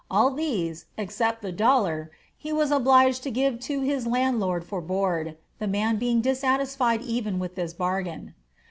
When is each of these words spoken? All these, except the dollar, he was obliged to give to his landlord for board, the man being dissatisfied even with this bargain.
All 0.09 0.31
these, 0.31 0.87
except 0.97 1.43
the 1.43 1.51
dollar, 1.51 2.09
he 2.35 2.51
was 2.51 2.71
obliged 2.71 3.21
to 3.21 3.29
give 3.29 3.59
to 3.59 3.81
his 3.81 4.07
landlord 4.07 4.63
for 4.65 4.81
board, 4.81 5.37
the 5.59 5.67
man 5.67 5.97
being 5.97 6.21
dissatisfied 6.21 7.03
even 7.03 7.37
with 7.37 7.53
this 7.53 7.73
bargain. 7.75 8.33